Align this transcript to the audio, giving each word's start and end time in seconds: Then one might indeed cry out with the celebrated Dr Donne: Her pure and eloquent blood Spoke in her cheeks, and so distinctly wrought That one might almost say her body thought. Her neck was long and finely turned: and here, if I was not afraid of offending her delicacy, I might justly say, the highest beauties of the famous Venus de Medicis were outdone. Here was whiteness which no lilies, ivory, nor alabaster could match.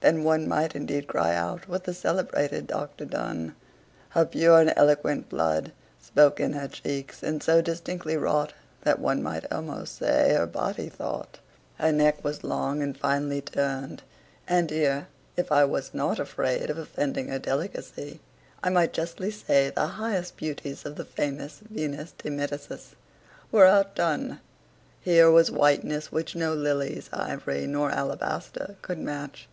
Then 0.00 0.24
one 0.24 0.48
might 0.48 0.74
indeed 0.74 1.06
cry 1.06 1.32
out 1.36 1.68
with 1.68 1.84
the 1.84 1.94
celebrated 1.94 2.66
Dr 2.66 3.04
Donne: 3.04 3.54
Her 4.08 4.24
pure 4.26 4.58
and 4.60 4.72
eloquent 4.74 5.28
blood 5.28 5.70
Spoke 6.00 6.40
in 6.40 6.54
her 6.54 6.66
cheeks, 6.66 7.22
and 7.22 7.40
so 7.40 7.62
distinctly 7.62 8.16
wrought 8.16 8.52
That 8.80 8.98
one 8.98 9.22
might 9.22 9.46
almost 9.52 9.96
say 9.98 10.34
her 10.34 10.48
body 10.48 10.88
thought. 10.88 11.38
Her 11.78 11.92
neck 11.92 12.24
was 12.24 12.42
long 12.42 12.82
and 12.82 12.98
finely 12.98 13.40
turned: 13.42 14.02
and 14.48 14.68
here, 14.68 15.06
if 15.36 15.52
I 15.52 15.62
was 15.64 15.94
not 15.94 16.18
afraid 16.18 16.68
of 16.68 16.76
offending 16.78 17.28
her 17.28 17.38
delicacy, 17.38 18.18
I 18.64 18.70
might 18.70 18.92
justly 18.92 19.30
say, 19.30 19.70
the 19.70 19.86
highest 19.86 20.36
beauties 20.36 20.84
of 20.84 20.96
the 20.96 21.04
famous 21.04 21.60
Venus 21.60 22.10
de 22.18 22.28
Medicis 22.30 22.96
were 23.52 23.66
outdone. 23.66 24.40
Here 25.00 25.30
was 25.30 25.52
whiteness 25.52 26.10
which 26.10 26.34
no 26.34 26.52
lilies, 26.52 27.08
ivory, 27.12 27.68
nor 27.68 27.92
alabaster 27.92 28.74
could 28.82 28.98
match. 28.98 29.48